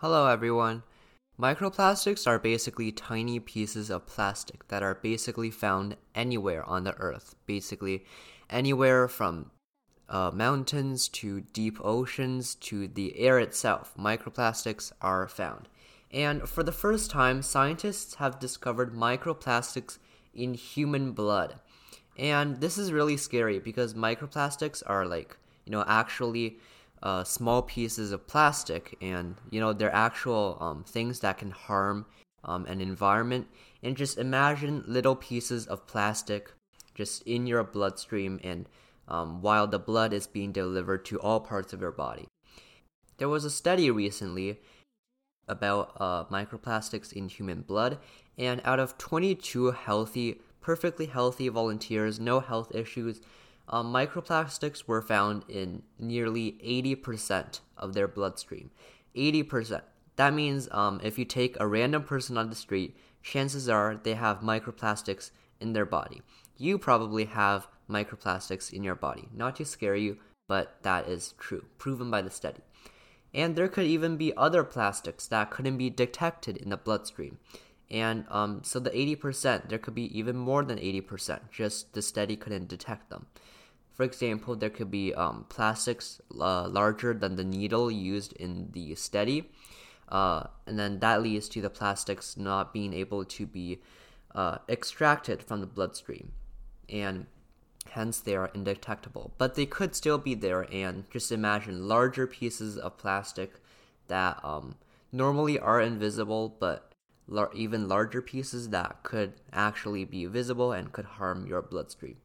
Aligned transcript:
Hello, 0.00 0.26
everyone. 0.26 0.82
Microplastics 1.40 2.26
are 2.26 2.38
basically 2.38 2.92
tiny 2.92 3.40
pieces 3.40 3.88
of 3.88 4.06
plastic 4.06 4.68
that 4.68 4.82
are 4.82 4.96
basically 4.96 5.50
found 5.50 5.96
anywhere 6.14 6.62
on 6.68 6.84
the 6.84 6.92
earth. 6.96 7.34
Basically, 7.46 8.04
anywhere 8.50 9.08
from 9.08 9.50
uh, 10.10 10.30
mountains 10.34 11.08
to 11.08 11.40
deep 11.40 11.78
oceans 11.82 12.56
to 12.56 12.88
the 12.88 13.18
air 13.18 13.38
itself, 13.38 13.94
microplastics 13.98 14.92
are 15.00 15.26
found. 15.28 15.66
And 16.10 16.46
for 16.46 16.62
the 16.62 16.72
first 16.72 17.10
time, 17.10 17.40
scientists 17.40 18.16
have 18.16 18.38
discovered 18.38 18.92
microplastics 18.92 19.96
in 20.34 20.52
human 20.52 21.12
blood. 21.12 21.54
And 22.18 22.60
this 22.60 22.76
is 22.76 22.92
really 22.92 23.16
scary 23.16 23.60
because 23.60 23.94
microplastics 23.94 24.82
are 24.84 25.06
like, 25.06 25.38
you 25.64 25.72
know, 25.72 25.84
actually 25.86 26.58
uh, 27.02 27.24
small 27.24 27.62
pieces 27.62 28.12
of 28.12 28.26
plastic, 28.26 28.96
and 29.00 29.36
you 29.50 29.60
know 29.60 29.72
they're 29.72 29.94
actual 29.94 30.56
um, 30.60 30.84
things 30.84 31.20
that 31.20 31.38
can 31.38 31.50
harm 31.50 32.06
um, 32.44 32.66
an 32.66 32.80
environment. 32.80 33.46
And 33.82 33.96
just 33.96 34.18
imagine 34.18 34.82
little 34.86 35.14
pieces 35.14 35.66
of 35.66 35.86
plastic 35.86 36.52
just 36.94 37.22
in 37.22 37.46
your 37.46 37.62
bloodstream, 37.62 38.40
and 38.42 38.68
um, 39.08 39.42
while 39.42 39.66
the 39.66 39.78
blood 39.78 40.12
is 40.12 40.26
being 40.26 40.52
delivered 40.52 41.04
to 41.06 41.20
all 41.20 41.40
parts 41.40 41.72
of 41.72 41.80
your 41.80 41.92
body. 41.92 42.26
There 43.18 43.28
was 43.28 43.44
a 43.44 43.50
study 43.50 43.90
recently 43.90 44.60
about 45.48 45.92
uh, 45.98 46.24
microplastics 46.24 47.12
in 47.12 47.28
human 47.28 47.62
blood, 47.62 47.98
and 48.36 48.60
out 48.64 48.80
of 48.80 48.98
22 48.98 49.70
healthy, 49.72 50.40
perfectly 50.60 51.06
healthy 51.06 51.48
volunteers, 51.48 52.18
no 52.18 52.40
health 52.40 52.74
issues, 52.74 53.20
um, 53.68 53.92
microplastics 53.92 54.86
were 54.86 55.02
found 55.02 55.44
in 55.48 55.82
nearly 55.98 56.52
80% 56.64 57.60
of 57.76 57.94
their 57.94 58.08
bloodstream. 58.08 58.70
80%. 59.16 59.82
That 60.16 60.34
means 60.34 60.68
um, 60.70 61.00
if 61.02 61.18
you 61.18 61.24
take 61.24 61.56
a 61.58 61.66
random 61.66 62.04
person 62.04 62.38
on 62.38 62.48
the 62.48 62.56
street, 62.56 62.96
chances 63.22 63.68
are 63.68 64.00
they 64.02 64.14
have 64.14 64.40
microplastics 64.40 65.30
in 65.60 65.72
their 65.72 65.86
body. 65.86 66.22
You 66.56 66.78
probably 66.78 67.26
have 67.26 67.68
microplastics 67.90 68.72
in 68.72 68.82
your 68.82 68.94
body. 68.94 69.28
Not 69.34 69.56
to 69.56 69.64
scare 69.64 69.96
you, 69.96 70.18
but 70.48 70.76
that 70.82 71.08
is 71.08 71.34
true, 71.38 71.66
proven 71.78 72.10
by 72.10 72.22
the 72.22 72.30
study. 72.30 72.60
And 73.34 73.56
there 73.56 73.68
could 73.68 73.84
even 73.84 74.16
be 74.16 74.34
other 74.36 74.64
plastics 74.64 75.26
that 75.26 75.50
couldn't 75.50 75.76
be 75.76 75.90
detected 75.90 76.56
in 76.56 76.70
the 76.70 76.76
bloodstream. 76.76 77.38
And 77.90 78.24
um, 78.30 78.62
so 78.64 78.80
the 78.80 78.90
80%, 78.90 79.68
there 79.68 79.78
could 79.78 79.94
be 79.94 80.18
even 80.18 80.36
more 80.36 80.64
than 80.64 80.78
80%, 80.78 81.50
just 81.50 81.92
the 81.92 82.02
study 82.02 82.36
couldn't 82.36 82.68
detect 82.68 83.10
them. 83.10 83.26
For 83.96 84.02
example, 84.02 84.56
there 84.56 84.68
could 84.68 84.90
be 84.90 85.14
um, 85.14 85.46
plastics 85.48 86.20
uh, 86.38 86.68
larger 86.68 87.14
than 87.14 87.36
the 87.36 87.44
needle 87.44 87.90
used 87.90 88.34
in 88.34 88.68
the 88.72 88.94
study, 88.94 89.50
uh, 90.10 90.48
and 90.66 90.78
then 90.78 90.98
that 90.98 91.22
leads 91.22 91.48
to 91.48 91.62
the 91.62 91.70
plastics 91.70 92.36
not 92.36 92.74
being 92.74 92.92
able 92.92 93.24
to 93.24 93.46
be 93.46 93.80
uh, 94.34 94.58
extracted 94.68 95.42
from 95.42 95.60
the 95.60 95.66
bloodstream, 95.66 96.32
and 96.90 97.24
hence 97.92 98.20
they 98.20 98.36
are 98.36 98.50
indetectable. 98.52 99.32
But 99.38 99.54
they 99.54 99.64
could 99.64 99.94
still 99.94 100.18
be 100.18 100.34
there, 100.34 100.68
and 100.70 101.10
just 101.10 101.32
imagine 101.32 101.88
larger 101.88 102.26
pieces 102.26 102.76
of 102.76 102.98
plastic 102.98 103.54
that 104.08 104.38
um, 104.44 104.74
normally 105.10 105.58
are 105.58 105.80
invisible, 105.80 106.54
but 106.60 106.92
lar- 107.26 107.50
even 107.54 107.88
larger 107.88 108.20
pieces 108.20 108.68
that 108.68 109.02
could 109.02 109.32
actually 109.54 110.04
be 110.04 110.26
visible 110.26 110.72
and 110.72 110.92
could 110.92 111.06
harm 111.06 111.46
your 111.46 111.62
bloodstream. 111.62 112.18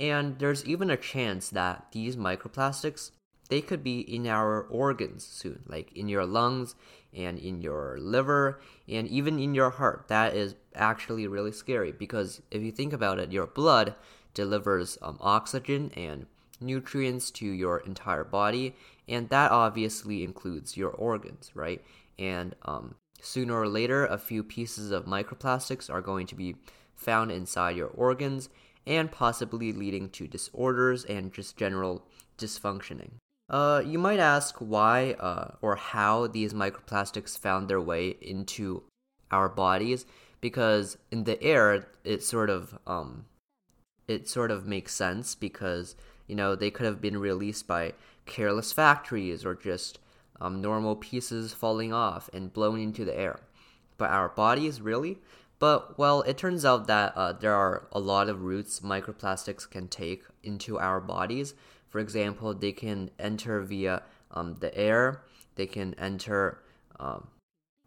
And 0.00 0.38
there's 0.38 0.64
even 0.64 0.90
a 0.90 0.96
chance 0.96 1.50
that 1.50 1.86
these 1.92 2.16
microplastics 2.16 3.12
they 3.50 3.60
could 3.60 3.82
be 3.82 4.00
in 4.00 4.28
our 4.28 4.62
organs 4.62 5.26
soon, 5.26 5.64
like 5.66 5.92
in 5.92 6.08
your 6.08 6.24
lungs 6.24 6.76
and 7.12 7.36
in 7.36 7.60
your 7.60 7.98
liver 8.00 8.60
and 8.88 9.08
even 9.08 9.40
in 9.40 9.54
your 9.54 9.70
heart. 9.70 10.06
That 10.06 10.34
is 10.34 10.54
actually 10.74 11.26
really 11.26 11.50
scary 11.52 11.90
because 11.92 12.40
if 12.50 12.62
you 12.62 12.70
think 12.70 12.92
about 12.92 13.18
it, 13.18 13.32
your 13.32 13.48
blood 13.48 13.96
delivers 14.34 14.96
um, 15.02 15.18
oxygen 15.20 15.90
and 15.96 16.26
nutrients 16.60 17.30
to 17.32 17.46
your 17.46 17.78
entire 17.78 18.22
body, 18.22 18.76
and 19.08 19.28
that 19.30 19.50
obviously 19.50 20.22
includes 20.22 20.76
your 20.76 20.90
organs, 20.90 21.50
right? 21.54 21.82
And 22.18 22.54
um, 22.62 22.94
sooner 23.20 23.58
or 23.58 23.66
later, 23.66 24.06
a 24.06 24.18
few 24.18 24.44
pieces 24.44 24.92
of 24.92 25.06
microplastics 25.06 25.92
are 25.92 26.00
going 26.00 26.26
to 26.28 26.36
be 26.36 26.54
found 26.94 27.32
inside 27.32 27.76
your 27.76 27.88
organs, 27.88 28.50
and 28.90 29.12
possibly 29.12 29.72
leading 29.72 30.10
to 30.10 30.26
disorders 30.26 31.04
and 31.04 31.32
just 31.32 31.56
general 31.56 32.04
dysfunctioning. 32.36 33.12
Uh, 33.48 33.82
you 33.86 33.98
might 33.98 34.18
ask 34.18 34.56
why 34.58 35.12
uh, 35.20 35.52
or 35.62 35.76
how 35.76 36.26
these 36.26 36.52
microplastics 36.52 37.38
found 37.38 37.68
their 37.68 37.80
way 37.80 38.16
into 38.20 38.82
our 39.30 39.48
bodies, 39.48 40.06
because 40.40 40.98
in 41.12 41.22
the 41.22 41.40
air 41.40 41.86
it 42.04 42.22
sort 42.22 42.50
of 42.50 42.76
um, 42.86 43.26
it 44.08 44.28
sort 44.28 44.50
of 44.50 44.66
makes 44.66 44.92
sense 44.92 45.36
because 45.36 45.94
you 46.26 46.34
know 46.34 46.56
they 46.56 46.70
could 46.70 46.86
have 46.86 47.00
been 47.00 47.18
released 47.18 47.68
by 47.68 47.92
careless 48.26 48.72
factories 48.72 49.44
or 49.44 49.54
just 49.54 50.00
um, 50.40 50.60
normal 50.60 50.96
pieces 50.96 51.52
falling 51.52 51.92
off 51.92 52.28
and 52.32 52.52
blown 52.52 52.80
into 52.80 53.04
the 53.04 53.16
air. 53.16 53.38
But 53.98 54.10
our 54.10 54.30
bodies 54.30 54.80
really 54.80 55.18
but, 55.60 55.98
well, 55.98 56.22
it 56.22 56.38
turns 56.38 56.64
out 56.64 56.86
that 56.86 57.12
uh, 57.14 57.34
there 57.34 57.54
are 57.54 57.86
a 57.92 58.00
lot 58.00 58.28
of 58.28 58.42
routes 58.42 58.80
microplastics 58.80 59.68
can 59.70 59.88
take 59.88 60.24
into 60.42 60.78
our 60.78 61.00
bodies. 61.00 61.54
For 61.88 61.98
example, 61.98 62.54
they 62.54 62.72
can 62.72 63.10
enter 63.18 63.60
via 63.60 64.02
um, 64.30 64.56
the 64.60 64.76
air, 64.76 65.22
they 65.56 65.66
can 65.66 65.94
enter 65.94 66.62
um, 66.98 67.28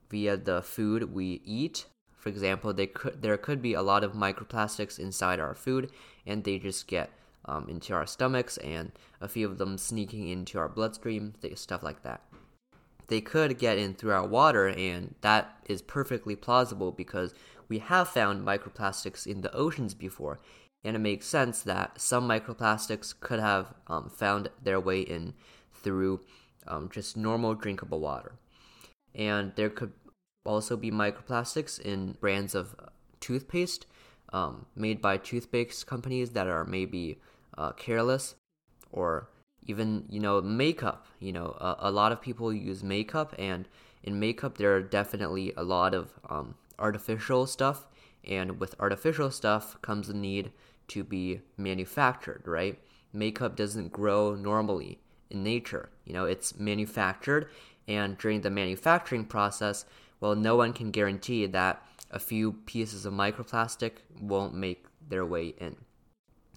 via 0.10 0.38
the 0.38 0.62
food 0.62 1.14
we 1.14 1.42
eat. 1.44 1.86
For 2.16 2.30
example, 2.30 2.74
they 2.74 2.88
could, 2.88 3.22
there 3.24 3.38
could 3.38 3.62
be 3.62 3.74
a 3.74 3.82
lot 3.82 4.04
of 4.04 4.14
microplastics 4.14 5.00
inside 5.00 5.40
our 5.40 5.56
food, 5.56 5.90
and 6.28 6.44
they 6.44 6.60
just 6.60 6.88
get 6.88 7.10
um, 7.46 7.68
into 7.68 7.94
our 7.94 8.06
stomachs, 8.06 8.58
and 8.58 8.92
a 9.20 9.28
few 9.28 9.48
of 9.48 9.58
them 9.58 9.78
sneaking 9.78 10.30
into 10.30 10.60
our 10.60 10.70
bloodstream, 10.70 11.34
stuff 11.56 11.82
like 11.82 12.04
that 12.04 12.22
they 13.14 13.22
could 13.22 13.60
get 13.60 13.78
in 13.78 13.94
through 13.94 14.12
our 14.12 14.26
water, 14.26 14.70
and 14.70 15.14
that 15.22 15.60
is 15.70 15.84
perfectly 15.84 16.36
plausible 16.36 16.92
because 16.92 17.36
we 17.70 17.78
have 17.78 18.10
found 18.10 18.44
microplastics 18.44 19.28
in 19.28 19.42
the 19.42 19.54
oceans 19.54 19.94
before, 19.94 20.40
and 20.84 20.96
it 20.96 21.00
makes 21.00 21.28
sense 21.28 21.62
that 21.62 22.02
some 22.02 22.28
microplastics 22.28 23.14
could 23.20 23.40
have 23.40 23.76
um, 23.86 24.10
found 24.10 24.50
their 24.64 24.80
way 24.80 25.02
in 25.02 25.36
through 25.72 26.22
um, 26.68 26.90
just 26.92 27.16
normal 27.16 27.54
drinkable 27.54 28.00
water. 28.00 28.32
And 29.14 29.54
there 29.58 29.70
could 29.70 29.94
also 30.44 30.76
be 30.76 30.90
microplastics 30.90 31.80
in 31.80 32.14
brands 32.14 32.56
of 32.56 32.76
toothpaste 33.20 33.86
um, 34.34 34.66
made 34.76 35.04
by 35.04 35.18
toothpaste 35.18 35.86
companies 35.86 36.32
that 36.32 36.48
are 36.48 36.66
maybe 36.66 37.20
uh, 37.60 37.74
careless 37.74 38.34
or 38.92 39.30
even 39.68 40.06
you 40.10 40.20
know 40.20 40.42
makeup 40.42 41.06
you 41.20 41.32
know 41.32 41.56
a, 41.60 41.90
a, 41.90 41.92
lot 41.92 42.12
of 42.12 42.22
people 42.22 42.54
use 42.54 42.84
makeup 42.84 43.34
and 43.38 43.68
in 44.04 44.20
makeup 44.20 44.58
there 44.58 44.76
are 44.76 44.82
definitely 44.82 45.54
a 45.56 45.64
lot 45.64 45.94
of 45.94 46.12
um, 46.30 46.56
artificial 46.80 47.46
stuff 47.46 47.88
and 48.26 48.60
with 48.60 48.76
artificial 48.80 49.32
stuff 49.32 49.82
comes 49.82 50.08
the 50.08 50.14
need 50.14 50.52
to 50.88 51.04
be 51.04 51.42
manufactured 51.58 52.42
right? 52.46 52.80
Makeup 53.16 53.56
doesn't 53.56 53.92
grow 53.92 54.34
normally 54.36 55.00
in 55.30 55.44
nature 55.44 55.90
you 56.06 56.14
know 56.14 56.26
it's 56.26 56.58
manufactured 56.58 57.50
and 57.88 58.18
during 58.18 58.42
the 58.42 58.50
manufacturing 58.50 59.26
process 59.26 59.86
well 60.20 60.36
no 60.36 60.56
one 60.56 60.74
can 60.74 60.90
guarantee 60.90 61.46
that 61.46 61.86
a 62.12 62.20
few 62.20 62.54
pieces 62.54 63.06
of 63.06 63.14
microplastic 63.14 63.94
won't 64.20 64.54
make 64.54 64.86
their 65.10 65.26
way 65.26 65.54
in 65.60 65.76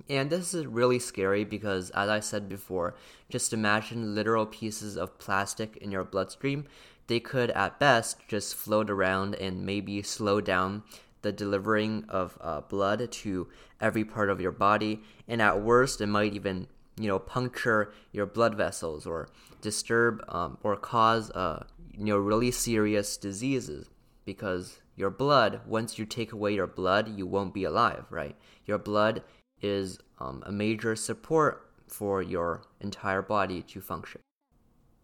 and 0.08 0.30
this 0.30 0.54
is 0.54 0.66
really 0.66 0.98
scary 0.98 1.44
because, 1.44 1.90
as 1.90 2.08
I 2.08 2.20
said 2.20 2.48
before, 2.48 2.94
just 3.28 3.52
imagine 3.52 4.14
literal 4.14 4.46
pieces 4.46 4.96
of 4.96 5.18
plastic 5.18 5.76
in 5.78 5.90
your 5.90 6.04
bloodstream. 6.04 6.66
They 7.08 7.20
could, 7.20 7.50
at 7.50 7.78
best, 7.78 8.18
just 8.28 8.54
float 8.54 8.90
around 8.90 9.34
and 9.36 9.64
maybe 9.64 10.02
slow 10.02 10.40
down 10.40 10.82
the 11.22 11.32
delivering 11.32 12.04
of 12.08 12.38
uh, 12.40 12.60
blood 12.60 13.10
to 13.10 13.48
every 13.80 14.04
part 14.04 14.30
of 14.30 14.40
your 14.40 14.52
body. 14.52 15.02
And 15.26 15.42
at 15.42 15.60
worst, 15.60 16.00
it 16.00 16.06
might 16.06 16.34
even, 16.34 16.68
you 16.98 17.08
know, 17.08 17.18
puncture 17.18 17.92
your 18.12 18.26
blood 18.26 18.54
vessels 18.54 19.06
or 19.06 19.28
disturb 19.60 20.24
um, 20.28 20.58
or 20.62 20.76
cause, 20.76 21.30
uh, 21.32 21.64
you 21.96 22.04
know, 22.04 22.16
really 22.16 22.50
serious 22.50 23.16
diseases 23.16 23.88
because 24.24 24.80
your 24.96 25.10
blood, 25.10 25.60
once 25.66 25.98
you 25.98 26.06
take 26.06 26.32
away 26.32 26.54
your 26.54 26.66
blood, 26.66 27.16
you 27.16 27.26
won't 27.26 27.54
be 27.54 27.64
alive, 27.64 28.04
right? 28.10 28.36
Your 28.64 28.78
blood 28.78 29.22
is 29.62 29.98
um, 30.18 30.42
a 30.46 30.52
major 30.52 30.96
support 30.96 31.70
for 31.88 32.22
your 32.22 32.62
entire 32.80 33.22
body 33.22 33.62
to 33.62 33.80
function. 33.80 34.20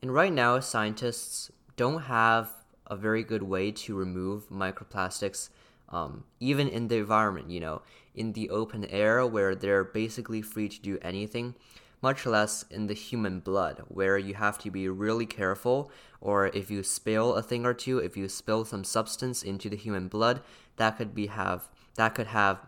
And 0.02 0.12
right 0.12 0.32
now, 0.32 0.60
scientists 0.60 1.50
don't 1.76 2.02
have 2.02 2.50
a 2.86 2.96
very 2.96 3.22
good 3.22 3.42
way 3.42 3.70
to 3.70 3.94
remove 3.94 4.48
microplastics, 4.50 5.48
um, 5.88 6.24
even 6.40 6.68
in 6.68 6.88
the 6.88 6.96
environment, 6.96 7.50
you 7.50 7.60
know, 7.60 7.82
in 8.14 8.32
the 8.32 8.50
open 8.50 8.84
air 8.86 9.24
where 9.26 9.54
they're 9.54 9.84
basically 9.84 10.42
free 10.42 10.68
to 10.68 10.80
do 10.80 10.98
anything. 11.02 11.54
much 12.02 12.26
less 12.26 12.64
in 12.68 12.88
the 12.88 12.94
human 12.94 13.38
blood, 13.38 13.80
where 13.86 14.18
you 14.18 14.34
have 14.34 14.58
to 14.58 14.70
be 14.70 14.88
really 14.88 15.24
careful. 15.24 15.90
Or 16.20 16.48
if 16.48 16.70
you 16.70 16.82
spill 16.82 17.34
a 17.34 17.42
thing 17.42 17.64
or 17.64 17.72
two, 17.72 17.98
if 17.98 18.16
you 18.16 18.28
spill 18.28 18.64
some 18.64 18.84
substance 18.84 19.42
into 19.42 19.70
the 19.70 19.76
human 19.76 20.08
blood, 20.08 20.42
that 20.76 20.98
could 20.98 21.14
be 21.14 21.28
have 21.28 21.68
that 21.94 22.14
could 22.14 22.28
have 22.28 22.58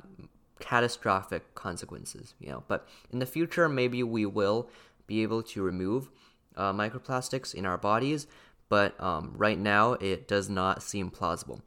catastrophic 0.61 1.55
consequences. 1.55 2.35
You 2.39 2.51
know, 2.51 2.65
but 2.69 2.87
in 3.11 3.19
the 3.19 3.27
future, 3.27 3.69
maybe 3.69 4.03
we 4.03 4.27
will 4.27 4.69
be 5.07 5.23
able 5.23 5.43
to 5.43 5.63
remove 5.63 6.11
uh, 6.57 6.73
microplastics 6.73 7.55
in 7.55 7.67
our 7.67 7.79
bodies, 7.79 8.27
but 8.69 8.99
um, 9.01 9.35
right 9.37 9.59
now 9.59 9.93
it 9.95 10.27
does 10.29 10.49
not 10.49 10.83
seem 10.83 11.11
plausible. 11.11 11.61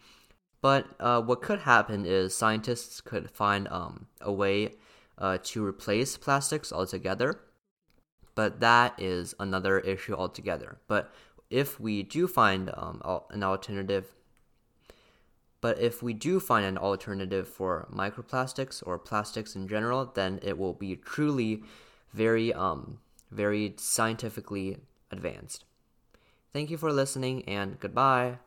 But 0.62 0.88
uh, 1.00 1.22
what 1.22 1.42
could 1.42 1.60
happen 1.60 2.06
is 2.06 2.36
scientists 2.36 3.00
could 3.02 3.30
find 3.30 3.68
um, 3.70 4.08
a 4.22 4.32
way 4.32 4.74
uh, 5.18 5.38
to 5.44 5.66
replace 5.66 6.18
plastics 6.18 6.74
altogether, 6.74 7.40
but 8.36 8.60
that 8.60 8.96
is 8.98 9.36
another 9.40 9.80
issue 9.80 10.14
altogether. 10.14 10.78
But 10.88 11.14
if 11.50 11.80
we 11.80 12.04
do 12.04 12.28
find 12.28 12.72
um, 12.74 13.02
an 13.30 13.44
alternative, 13.44 14.14
but 15.68 15.82
if 15.82 16.02
we 16.02 16.14
do 16.14 16.40
find 16.40 16.66
an 16.66 16.78
alternative 16.78 17.46
for 17.46 17.90
microplastics 17.94 18.82
or 18.88 18.98
plastics 18.98 19.54
in 19.54 19.68
general, 19.68 20.06
then 20.06 20.40
it 20.42 20.58
will 20.58 20.72
be 20.72 20.96
truly 20.96 21.62
very, 22.14 22.54
um, 22.54 23.00
very 23.32 23.74
scientifically 23.76 24.78
advanced. 25.12 25.66
Thank 26.54 26.70
you 26.70 26.78
for 26.78 26.94
listening 26.94 27.44
and 27.50 27.78
goodbye. 27.82 28.38